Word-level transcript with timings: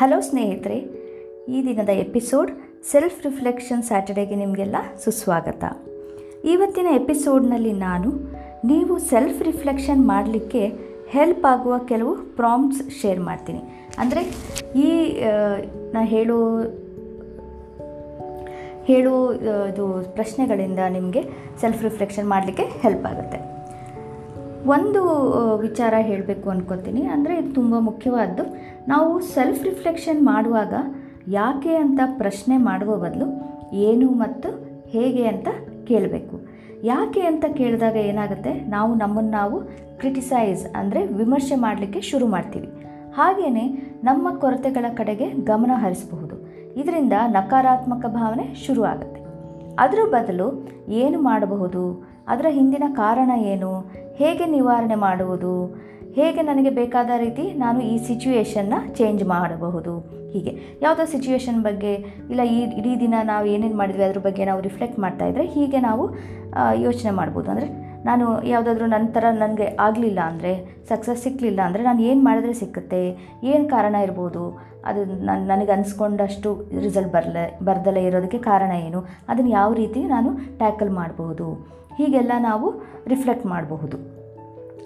Hello 0.00 0.18
ಸ್ನೇಹಿತರೆ, 0.20 0.76
ಈ 1.54 1.58
ದಿನದ 1.66 1.88
ಎಪಿಸೋಡ್ 2.02 2.50
ಸೆಲ್ಫ್ 2.90 3.18
ರಿಫ್ಲೆಕ್ಷನ್ 3.26 3.82
ಸ್ಯಾಟರ್ಡೇಗೆ 3.82 4.36
ನಿಮಗೆಲ್ಲ 4.42 4.76
ಸುಸ್ವಾಗತ. 5.04 5.64
ಇವತ್ತಿನ 6.44 6.88
ಎಪಿಸೋಡ್ನಲ್ಲಿ 7.00 7.72
ನಾನು 7.72 8.10
ನೀವು 8.64 8.94
ಸೆಲ್ಫ್ 9.10 9.42
ರಿಫ್ಲೆಕ್ಷನ್ 9.42 10.02
ಮಾಡಲಿಕ್ಕೆ 10.06 10.62
ಹೆಲ್ಪ್ 11.08 11.44
ಆಗುವ 11.46 11.74
ಕೆಲವು 11.90 12.14
ಪ್ರಾಮ್ಸ್ 12.38 12.82
ಶೇರ್ 13.00 13.20
ಮಾಡ್ತೀನಿ. 13.20 13.62
ಅಂದರೆ 13.98 14.22
ಈ 14.84 14.88
ನಾ 15.94 16.02
ಹೇಳೋ 16.14 16.38
ಹೇಳೋ 18.90 19.14
ಇದು 19.70 19.86
ಪ್ರಶ್ನೆಗಳಿಂದ 20.14 20.78
ನಿಮಗೆ 20.88 21.22
ಸೆಲ್ಫ್ 21.60 21.82
ರಿಫ್ಲೆಕ್ಷನ್ 21.82 22.28
ಮಾಡಲಿಕ್ಕೆ 22.28 22.66
ಹೆಲ್ಪ್ 22.84 23.06
ಆಗುತ್ತೆ. 23.12 23.40
ಒಂದು 24.70 25.00
ವಿಚಾರ 25.64 25.94
ಹೇಳಬೇಕು 26.08 26.50
ಅಂದ್ಕೊತೀನಿ 26.50 27.02
ಅಂದರೆ 27.14 27.32
ಇದು 27.38 27.50
ತುಂಬ 27.54 27.74
ಮುಖ್ಯವಾದ್ದು. 27.88 28.44
ನಾವು 28.88 29.10
ಸೆಲ್ಫ್ 29.34 29.62
ರಿಫ್ಲೆಕ್ಷನ್ 29.68 30.20
ಮಾಡುವಾಗ 30.26 30.74
ಯಾಕೆ 31.28 31.72
ಅಂತ 31.84 32.00
ಪ್ರಶ್ನೆ 32.20 32.56
ಮಾಡುವ 32.56 32.92
ಬದಲು 32.96 33.26
ಏನು 33.88 34.08
ಮತ್ತು 34.22 34.48
ಹೇಗೆ 34.94 35.24
ಅಂತ 35.32 35.48
ಕೇಳಬೇಕು. 35.88 36.36
ಯಾಕೆ 36.84 37.22
ಅಂತ 37.30 37.44
ಕೇಳಿದಾಗ 37.58 37.96
ಏನಾಗುತ್ತೆ? 38.10 38.52
ನಾವು 38.74 38.92
ನಮ್ಮನ್ನು 38.94 39.30
ನಾವು 39.30 39.56
ಕ್ರಿಟಿಸೈಸ್ 40.00 40.62
ಅಂದರೆ 40.76 41.00
ವಿಮರ್ಶೆ 41.18 41.56
ಮಾಡಲಿಕ್ಕೆ 41.64 42.00
ಶುರು 42.10 42.26
ಮಾಡ್ತೀವಿ. 42.26 42.70
ಹಾಗೆಯೇ 43.18 43.66
ನಮ್ಮ 44.04 44.26
ಕೊರತೆಗಳ 44.38 44.86
ಕಡೆಗೆ 45.00 45.26
ಗಮನ 45.50 45.72
ಹರಿಸಬಹುದು. 45.82 46.36
ಇದರಿಂದ 46.80 47.14
ನಕಾರಾತ್ಮಕ 47.36 48.04
ಭಾವನೆ 48.18 48.46
ಶುರು 48.66 48.82
ಆಗುತ್ತೆ 48.84 49.20
ಅದರ 49.78 50.00
ಬದಲು 50.16 50.48
ಏನು 51.02 51.18
ಮಾಡಬಹುದು? 51.22 51.82
ಅದರ 52.30 52.46
ಹಿಂದಿನ 52.58 52.84
ಕಾರಣ 53.02 53.30
ಏನು? 53.52 53.72
ಹೇಗೆ 54.20 54.46
ನಿವಾರಣೆ 54.56 54.98
ಮಾಡುವುದು? 55.06 55.54
ಹೇಗೆ 56.18 56.40
ನನಗೆ 56.48 56.70
ಬೇಕಾದ 56.80 57.10
ರೀತಿ 57.22 57.44
ನಾನು 57.62 57.80
ಈ 57.92 57.94
ಸಿಚುವೇಶನ್ನ 58.08 58.74
ಚೇಂಜ್ 58.98 59.22
ಮಾಡಬಹುದು? 59.34 59.92
ಹೀಗೆ. 60.32 60.52
ಯಾವುದೋ 60.82 61.04
ಸಿಚುವೇಶನ್ 61.12 61.60
ಬಗ್ಗೆ 61.68 61.92
ಇಲ್ಲ, 62.32 62.42
ಈ 62.56 62.58
ಇಡೀ 62.80 62.92
ದಿನ 63.04 63.14
ನಾವು 63.30 63.46
ಏನೇನು 63.54 63.76
ಮಾಡಿದ್ವಿ 63.80 64.04
ಅದ್ರ 64.08 64.20
ಬಗ್ಗೆ 64.26 64.42
ನಾವು 64.50 64.60
ರಿಫ್ಲೆಕ್ಟ್ 64.66 64.98
ಮಾಡ್ತಾ 65.04 65.24
ಇದ್ದರೆ 65.30 65.44
ಹೀಗೆ 65.56 65.80
ನಾವು 65.88 66.04
ಯೋಚನೆ 66.86 67.12
ಮಾಡ್ಬೋದು. 67.20 67.48
ಅಂದರೆ 67.52 67.68
ನಾನು 68.08 68.26
ಯಾವುದಾದ್ರೂ 68.52 68.86
ನಂತರ 68.94 69.24
ನನಗೆ 69.42 69.66
ಆಗಲಿಲ್ಲ 69.86 70.20
ಅಂದರೆ 70.30 70.52
ಸಕ್ಸಸ್ 70.90 71.20
ಸಿಕ್ಕಲಿಲ್ಲ 71.24 71.60
ಅಂದರೆ 71.68 71.82
ನಾನು 71.88 72.00
ಏನು 72.10 72.22
ಮಾಡಿದ್ರೆ 72.28 72.54
ಸಿಕ್ಕುತ್ತೆ? 72.60 73.02
ಏನು 73.50 73.64
ಕಾರಣ 73.74 73.94
ಇರ್ಬೋದು? 74.06 74.42
ಅದು 74.90 75.00
ನನ್ನ 75.28 75.42
ನನಗೆ 75.52 75.72
ಅನಿಸ್ಕೊಂಡಷ್ಟು 75.76 76.50
ರಿಸಲ್ಟ್ 76.86 77.12
ಬರಲ, 77.16 77.36
ಬರ್ದಲೇ 77.68 78.02
ಇರೋದಕ್ಕೆ 78.08 78.40
ಕಾರಣ 78.50 78.72
ಏನು? 78.86 79.02
ಅದನ್ನು 79.30 79.52
ಯಾವ 79.60 79.70
ರೀತಿ 79.82 80.02
ನಾನು 80.14 80.32
ಟ್ಯಾಕಲ್ 80.62 80.92
ಮಾಡಬಹುದು 81.00 81.46
ಹೀಗೆಲ್ಲ 81.96 82.32
ನಾವು 82.38 82.82
ರಿಫ್ಲೆಕ್ಟ್ 83.06 83.46
ಮಾಡಬಹುದು. 83.46 84.22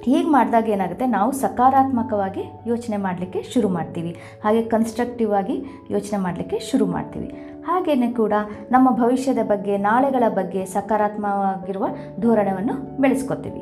ಹೀಗೆ 0.02 0.28
ಮಾಡಿದಾಗ 0.28 0.68
ಏನಾಗುತ್ತೆ? 0.68 1.06
ನಾವು 1.06 1.32
ಸಕಾರಾತ್ಮಕವಾಗಿ 1.32 2.44
ಯೋಚನೆ 2.66 2.96
ಮಾಡಲಿಕ್ಕೆ 2.96 3.42
ಶುರು 3.42 3.68
ಮಾಡ್ತೀವಿ. 3.68 4.16
ಹಾಗೆ 4.44 4.62
ಕನ್ಸ್ಟ್ರಕ್ಟಿವ್ 4.62 5.32
ಆಗಿ 5.32 5.64
ಯೋಚನೆ 5.90 6.18
ಮಾಡಲಿಕ್ಕೆ 6.18 6.58
ಶುರು 6.58 6.86
ಮಾಡ್ತೀವಿ. 6.86 7.26
ಹಾಗೆಯೇ 7.66 8.12
ಕೂಡ 8.12 8.32
ನಮ್ಮ 8.70 8.90
ಭವಿಷ್ಯದ 8.90 9.38
ಬಗ್ಗೆ, 9.42 9.76
ನಾಳೆಗಳ 9.76 10.28
ಬಗ್ಗೆ 10.28 10.64
ಸಕಾರಾತ್ಮಕವಾಗಿರುವ 10.64 11.86
ಧೋರಣೆಯನ್ನು 12.20 13.00
ಬೆಳೆಸ್ಕೊತೀವಿ. 13.00 13.60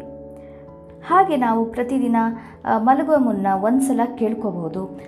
ಹಾಗೆ 1.07 1.37
ನಾವು 1.37 1.65
ಪ್ರತಿದಿನ 1.67 2.17
ಮಲಗುವ 2.77 3.19
ಮುನ್ನ 3.19 3.47
ಒಂದು 3.61 3.81
ಸಲ 3.81 4.01
ಕೇಳ್ಕೋಬಹುದು. 4.19 5.01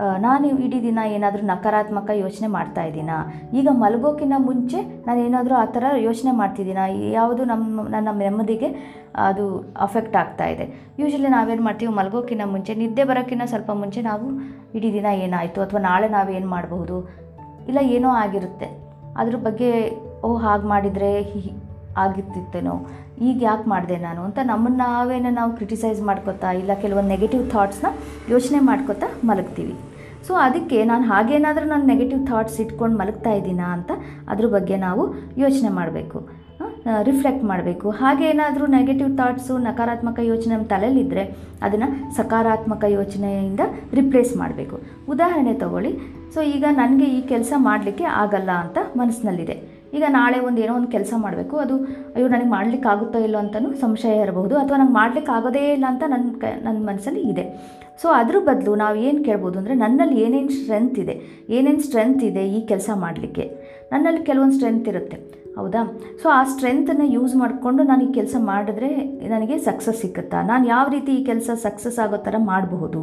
ನಾನು 0.00 0.46
ಇಡೀ 0.46 0.82
ದಿನ 0.82 0.98
ಏನಾದರೂ 1.06 1.42
ನಕಾರಾತ್ಮಕ 1.42 2.10
ಯೋಚನೆ 2.10 2.46
ಮಾಡ್ತಾ 2.46 2.84
ಇದ್ದೀನಾ? 2.84 3.32
ಈಗ 3.54 3.68
ಮಲಗೋಕ್ಕಿಂತ 3.70 4.32
ಮುಂಚೆ 4.36 5.06
ನಾನು 5.06 5.20
ಏನಾದರೂ 5.20 5.54
ಆ 5.54 5.64
ಥರ 5.64 5.84
ಯೋಚನೆ 5.96 6.30
ಮಾಡ್ತಿದ್ದೀನಾ? 6.30 6.86
ಯಾವುದು 6.86 7.44
ನಮ್ಮ, 7.44 7.88
ನನ್ನ 7.88 8.08
ನೆಮ್ಮದಿಗೆ 8.18 9.00
ಅದು 9.16 9.74
ಅಫೆಕ್ಟ್ 9.80 10.16
ಆಗ್ತಾ 10.16 10.46
ಇದೆ. 10.46 10.94
ಯೂಶ್ವಲಿ 10.98 11.28
ನಾವೇನು 11.28 11.62
ಮಾಡ್ತೀವಿ 11.62 11.92
ಮಲಗೋಕ್ಕಿಂತ 11.92 12.40
ಮುಂಚೆ, 12.44 12.74
ನಿದ್ದೆ 12.74 13.04
ಬರೋಕ್ಕಿಂತ 13.04 13.42
ಸ್ವಲ್ಪ 13.42 13.70
ಮುಂಚೆ 13.70 14.02
ನಾವು 14.02 14.26
ಇಡೀ 14.74 14.92
ದಿನ 14.92 15.06
ಏನಾಯಿತು? 15.06 15.62
ಅಥವಾ 15.62 15.80
ನಾಳೆ 15.80 16.08
ನಾವೇನು 16.08 16.48
ಮಾಡಬಹುದು? 16.48 17.08
ಇಲ್ಲ 17.68 17.78
ಏನೋ 17.82 18.08
ಆಗಿರುತ್ತೆ. 18.08 18.66
ಅದ್ರ 19.16 19.36
ಬಗ್ಗೆ 19.36 19.90
ಓ 20.24 20.36
ಹಾಗೆ 20.36 20.66
ಮಾಡಿದರೆ 20.66 21.22
ಆಗಿರ್ತಿತ್ತೇನೋ. 22.02 22.76
ಈಗ 23.28 23.36
ಯಾಕೆ 23.48 23.66
ಮಾಡಿದೆ 23.72 23.96
ನಾನು 24.06 24.20
ಅಂತ 24.28 24.38
ನಮ್ಮನ್ನು 24.50 24.78
ನಾವೇನೋ 24.84 25.30
ನಾವು 25.40 25.50
ಕ್ರಿಟಿಸೈಸ್ 25.58 26.00
ಮಾಡ್ಕೋತಾ 26.10 26.52
ಇಲ್ಲ, 26.60 26.72
ಕೆಲವೊಂದು 26.84 27.12
ನೆಗೆಟಿವ್ 27.14 27.44
ಥಾಟ್ಸ್ನ 27.54 27.90
ಯೋಚನೆ 28.34 28.60
ಮಾಡ್ಕೋತಾ 28.70 29.08
ಮಲಗ್ತೀವಿ. 29.30 29.74
ಸೊ 30.26 30.32
ಅದಕ್ಕೆ 30.46 30.78
ನಾನು 30.90 31.04
ಹಾಗೇನಾದರೂ 31.10 31.66
ನಾನು 31.72 31.86
ನೆಗೆಟಿವ್ 31.92 32.22
ಥಾಟ್ಸ್ 32.30 32.58
ಇಟ್ಕೊಂಡು 32.64 32.96
ಮಲಗ್ತಾ 33.00 33.32
ಇದ್ದೀನಾ 33.40 33.66
ಅಂತ 33.76 33.92
ಅದ್ರ 34.32 34.46
ಬಗ್ಗೆ 34.54 34.76
ನಾವು 34.86 35.02
ಯೋಚನೆ 35.44 35.70
ಮಾಡಬೇಕು. 35.78 36.20
ರಿಫ್ಲೆಕ್ಟ್ 37.08 37.44
ಮಾಡಬೇಕು. 37.50 37.86
ಹಾಗೆ 38.00 38.24
ಏನಾದರೂ 38.30 38.64
ನೆಗೆಟಿವ್ 38.74 39.10
ಥಾಟ್ಸು 39.20 39.54
ನಕಾರಾತ್ಮಕ 39.66 40.18
ಯೋಚನೆ 40.30 40.52
ನಮ್ಮ 40.54 40.66
ತಲೆಯಲ್ಲಿದ್ದರೆ 40.72 41.22
ಅದನ್ನು 41.66 41.88
ಸಕಾರಾತ್ಮಕ 42.18 42.84
ಯೋಚನೆಯಿಂದ 42.96 43.62
ರಿಪ್ಲೇಸ್ 43.98 44.32
ಮಾಡಬೇಕು. 44.42 44.78
ಉದಾಹರಣೆ 45.12 45.54
ತಗೊಳ್ಳಿ. 45.62 45.92
ಸೊ 46.34 46.40
ಈಗ 46.54 46.64
ನನಗೆ 46.80 47.08
ಈ 47.18 47.20
ಕೆಲಸ 47.32 47.52
ಮಾಡಲಿಕ್ಕೆ 47.68 48.06
ಆಗಲ್ಲ 48.22 48.50
ಅಂತ 48.64 48.78
ಮನಸ್ಸಿನಲ್ಲಿದೆ. 49.00 49.56
ಈಗ 49.96 50.04
ನಾಳೆ 50.18 50.38
ಒಂದು 50.48 50.60
ಏನೋ 50.64 50.72
ಒಂದು 50.78 50.90
ಕೆಲಸ 50.96 51.12
ಮಾಡಬೇಕು. 51.24 51.54
ಅದು 51.64 51.74
ಅಯ್ಯೋ 52.14 52.26
ನನಗೆ 52.34 52.50
ಮಾಡ್ಲಿಕ್ಕೆ 52.56 52.88
ಆಗುತ್ತೋ 52.92 53.18
ಇಲ್ಲೋ 53.26 53.38
ಅಂತಲೂ 53.44 53.70
ಸಂಶಯ 53.84 54.24
ಇರಬಹುದು. 54.24 54.54
ಅಥವಾ 54.62 54.78
ನಂಗೆ 54.80 54.96
ಮಾಡ್ಲಿಕ್ಕೆ 55.00 55.32
ಆಗೋದೇ 55.36 55.64
ಇಲ್ಲ 55.76 55.86
ಅಂತ 55.92 56.04
ನನ್ನ 56.14 56.32
ಕ 56.42 56.52
ನನ್ನ 56.66 56.78
ಮನಸ್ಸಲ್ಲಿ 56.90 57.22
ಇದೆ. 57.32 57.44
ಸೊ 58.02 58.08
ಅದ್ರ 58.20 58.36
ಬದಲು 58.48 58.72
ನಾವು 58.82 58.96
ಏನು 59.08 59.20
ಕೇಳ್ಬೋದು 59.28 59.56
ಅಂದರೆ 59.60 59.74
ನನ್ನಲ್ಲಿ 59.84 60.16
ಏನೇನು 60.24 60.52
ಸ್ಟ್ರೆಂತ್ 60.58 60.98
ಇದೆ, 61.04 61.14
ಏನೇನು 61.56 61.82
ಸ್ಟ್ರೆಂತ್ 61.86 62.24
ಇದೆ 62.30 62.44
ಈ 62.56 62.60
ಕೆಲಸ 62.72 62.90
ಮಾಡಲಿಕ್ಕೆ. 63.04 63.46
ನನ್ನಲ್ಲಿ 63.92 64.22
ಕೆಲವೊಂದು 64.30 64.56
ಸ್ಟ್ರೆಂತ್ 64.58 64.88
ಇರುತ್ತೆ. 64.92 65.18
ಹೌದಾ? 65.58 65.80
ಸೊ 66.20 66.26
ಆ 66.36 66.40
ಸ್ಟ್ರೆಂತನ್ನು 66.52 67.06
ಯೂಸ್ 67.16 67.34
ಮಾಡಿಕೊಂಡು 67.42 67.82
ನಾನು 67.90 68.02
ಈ 68.08 68.10
ಕೆಲಸ 68.18 68.36
ಮಾಡಿದ್ರೆ 68.50 68.88
ನನಗೆ 69.34 69.56
ಸಕ್ಸಸ್ 69.68 70.00
ಸಿಕ್ಕುತ್ತಾ? 70.04 70.38
ನಾನು 70.50 70.64
ಯಾವ 70.74 70.86
ರೀತಿ 70.96 71.12
ಈ 71.18 71.22
ಕೆಲಸ 71.30 71.50
ಸಕ್ಸಸ್ 71.66 71.98
ಆಗೋ 72.04 72.18
ಥರ 72.26 72.36
ಮಾಡಬಹುದು? 72.52 73.02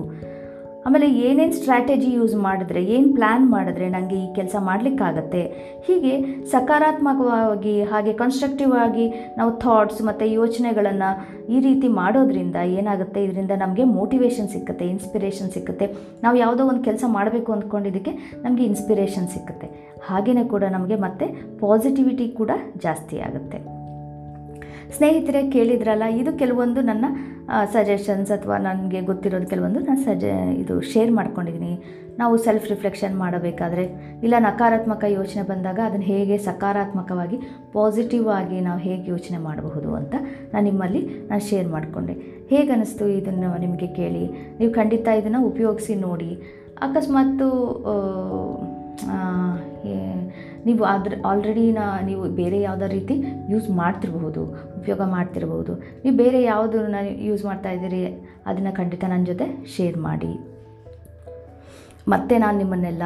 ಆಮೇಲೆ 0.86 1.08
ಏನೇನು 1.08 1.52
ಸ್ಟ್ರಾಟಜಿ 1.52 2.12
ಯೂಸ್ 2.14 2.36
ಮಾಡಿದ್ರೆ, 2.36 2.84
ಏನು 2.84 3.14
ಪ್ಲ್ಯಾನ್ 3.14 3.50
ಮಾಡಿದ್ರೆ 3.50 3.90
ನನಗೆ 3.90 4.16
ಈ 4.16 4.34
ಕೆಲಸ 4.34 4.56
ಮಾಡಲಿಕ್ಕಾಗತ್ತೆ? 4.60 5.44
ಹೀಗೆ 5.88 6.44
ಸಕಾರಾತ್ಮಕವಾಗಿ, 6.46 7.84
ಹಾಗೆ 7.84 8.14
ಕನ್ಸ್ಟ್ರಕ್ಟಿವ್ 8.14 8.74
ಆಗಿ 8.74 9.06
ನಾವು 9.38 9.52
ಥಾಟ್ಸ್ 9.52 10.02
ಮತ್ತು 10.02 10.26
ಯೋಚನೆಗಳನ್ನು 10.26 11.10
ಈ 11.50 11.60
ರೀತಿ 11.60 11.88
ಮಾಡೋದ್ರಿಂದ 11.88 12.56
ಏನಾಗುತ್ತೆ? 12.56 13.24
ಇದರಿಂದ 13.24 13.52
ನಮಗೆ 13.52 13.84
ಮೋಟಿವೇಶನ್ 13.84 14.50
ಸಿಕ್ಕುತ್ತೆ 14.50 14.86
ಇನ್ಸ್ಪಿರೇಷನ್ 14.86 15.52
ಸಿಕ್ಕುತ್ತೆ. 15.52 15.88
ನಾವು 16.24 16.38
ಯಾವುದೋ 16.38 16.66
ಒಂದು 16.66 16.84
ಕೆಲಸ 16.84 17.04
ಮಾಡಬೇಕು 17.08 17.52
ಅಂದ್ಕೊಂಡಿದ್ದಕ್ಕೆ 17.52 18.42
ನಮಗೆ 18.44 18.64
ಇನ್ಸ್ಪಿರೇಷನ್ 18.64 19.28
ಸಿಕ್ಕುತ್ತೆ. 19.28 19.70
ಹಾಗೆಯೇ 20.10 20.44
ಕೂಡ 20.44 20.64
ನಮಗೆ 20.64 20.96
ಮತ್ತೆ 20.96 21.28
ಪಾಸಿಟಿವಿಟಿ 21.60 22.28
ಕೂಡ 22.28 22.52
ಜಾಸ್ತಿ 22.78 23.20
ಆಗುತ್ತೆ. 23.20 23.81
ಸ್ನೇಹಿತರೆ 24.96 25.42
ಕೇಳಿದ್ರಲ್ಲ, 25.56 26.06
ಇದು 26.22 26.32
ಕೆಲವೊಂದು 26.42 26.82
ನನ್ನ 26.90 27.06
ಸಜೆಷನ್ಸ್ 27.76 28.32
ಅಥವಾ 28.36 28.58
ನನಗೆ 28.68 29.00
ಗೊತ್ತಿರೋದು 29.10 29.48
ಕೆಲವೊಂದು 29.54 29.80
ನಾನು 29.88 30.04
ಸಜೆ, 30.08 30.34
ಇದು 30.64 30.76
ಶೇರ್ 30.92 31.12
ಮಾಡ್ಕೊಂಡಿದ್ದೀನಿ 31.18 31.74
ನಾವು 32.20 32.34
ಸೆಲ್ಫ್ 32.46 32.68
ರಿಫ್ಲೆಕ್ಷನ್ 32.72 33.14
ಮಾಡಬೇಕಾದ್ರೆ, 33.22 33.86
ಇಲ್ಲ 34.26 34.36
ನಕಾರಾತ್ಮಕ 34.48 35.04
ಯೋಚನೆ 35.18 35.44
ಬಂದಾಗ 35.52 35.80
ಅದನ್ನು 35.88 36.08
ಹೇಗೆ 36.14 36.36
ಸಕಾರಾತ್ಮಕವಾಗಿ 36.48 37.38
ಪಾಸಿಟಿವ್ 37.76 38.28
ಆಗಿ 38.40 38.58
ನಾವು 38.68 38.80
ಹೇಗೆ 38.88 39.06
ಯೋಚನೆ 39.14 39.40
ಮಾಡಬಹುದು 39.48 39.92
ಅಂತ 40.00 40.16
ನಾನು 40.54 40.66
ನಿಮ್ಮಲ್ಲಿ 40.70 41.02
ನಾನು 41.30 41.44
ಶೇರ್ 41.50 41.70
ಮಾಡಿಕೊಂಡೆ. 41.76 42.16
ಹೇಗೆ 42.52 42.72
ಅನ್ನಿಸ್ತು 42.76 43.06
ಇದನ್ನು 43.20 43.52
ನಿಮಗೆ 43.66 43.90
ಕೇಳಿ. 44.00 44.24
ನೀವು 44.60 44.72
ಖಂಡಿತ 44.80 45.08
ಇದನ್ನು 45.22 45.42
ಉಪಯೋಗಿಸಿ 45.52 45.96
ನೋಡಿ. 46.08 46.32
ಅಕಸ್ಮಾತು 46.88 47.50
ನೀವು 50.68 50.84
ಅದ್ರ 50.94 51.14
ಆಲ್ರೆಡಿ 51.30 51.66
ನಾ 51.78 51.86
ನೀವು 52.10 52.24
ಬೇರೆ 52.40 52.60
ಯಾವುದೋ 52.68 52.88
ರೀತಿ 52.96 53.16
ಯೂಸ್ 53.52 53.68
ಮಾಡ್ತಿರ್ಬಹುದು, 53.82 54.42
ಉಪಯೋಗ 54.80 55.02
ಮಾಡ್ತಿರ್ಬೋದು 55.16 55.74
ನೀವು 56.04 56.16
ಬೇರೆ 56.24 56.40
ಯಾವುದನ್ನ 56.52 57.02
ಯೂಸ್ 57.30 57.44
ಮಾಡ್ತಾ 57.50 57.72
ಇದ್ದೀರಿ, 57.78 58.02
ಅದನ್ನು 58.50 58.74
ಖಂಡಿತ 58.80 59.04
ನನ್ನ 59.14 59.26
ಜೊತೆ 59.32 59.48
ಶೇರ್ 59.76 59.98
ಮಾಡಿ. 60.08 60.32
ಮತ್ತೆ 62.14 62.36
ನಾನು 62.44 62.58
ನಿಮ್ಮನ್ನೆಲ್ಲ 62.62 63.04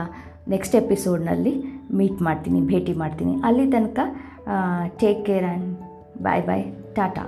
ನೆಕ್ಸ್ಟ್ 0.53 0.75
ಎಪಿಸೋಡ್ನಲ್ಲಿ 0.83 1.53
ಮೀಟ್ 1.99 2.19
ಮಾಡ್ತೀನಿ, 2.27 2.59
ಭೇಟಿ 2.73 2.94
ಮಾಡ್ತೀನಿ. 3.03 3.33
ಅಲ್ಲಿ 3.47 3.65
ತನಕ 3.75 3.99
take 5.01 5.21
care 5.29 5.47
and 5.51 5.67
bye 6.27 6.44
bye 6.49 6.65
tata 6.97 7.25